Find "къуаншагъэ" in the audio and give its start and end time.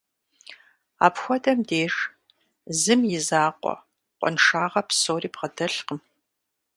4.19-4.81